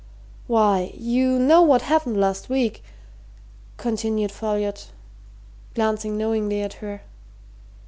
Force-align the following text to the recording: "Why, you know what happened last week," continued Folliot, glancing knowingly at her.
"Why, 0.47 0.91
you 0.97 1.37
know 1.37 1.61
what 1.61 1.83
happened 1.83 2.19
last 2.19 2.49
week," 2.49 2.83
continued 3.77 4.31
Folliot, 4.31 4.87
glancing 5.75 6.17
knowingly 6.17 6.63
at 6.63 6.73
her. 6.81 7.03